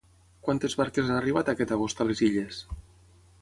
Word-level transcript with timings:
Quantes 0.45 0.75
barques 0.79 1.11
han 1.11 1.17
arribat 1.19 1.51
aquest 1.53 1.75
agost 1.77 2.01
a 2.01 2.09
les 2.13 2.25
Illes? 2.31 2.65